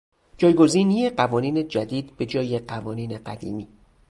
جایگزینی 0.37 1.09
قوانین 1.09 1.67
جدید 1.67 2.17
به 2.17 2.25
جای 2.25 2.59
قوانین 2.59 3.17
قدیمی 3.17 3.67